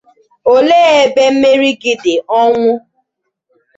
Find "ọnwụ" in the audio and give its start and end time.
2.41-2.71